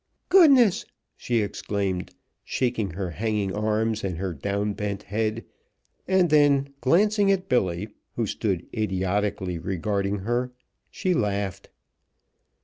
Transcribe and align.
"Goodness!" 0.29 0.85
she 1.15 1.43
exclaimed, 1.43 2.15
shaking 2.43 2.89
her 2.89 3.11
hanging 3.11 3.53
arms 3.53 4.03
and 4.03 4.17
her 4.17 4.33
down 4.33 4.73
bent 4.73 5.03
head, 5.03 5.45
and 6.07 6.31
then 6.31 6.73
glancing 6.81 7.31
at 7.31 7.47
Billy, 7.47 7.87
who 8.15 8.25
stood 8.25 8.65
idiotically 8.75 9.59
regarding 9.59 10.17
her, 10.21 10.53
she 10.89 11.13
laughed. 11.13 11.69